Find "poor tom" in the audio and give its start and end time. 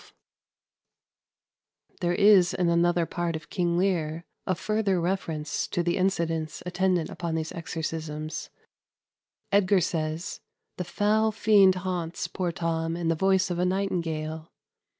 12.27-12.97